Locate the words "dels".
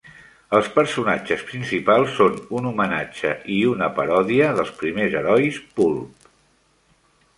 4.61-4.73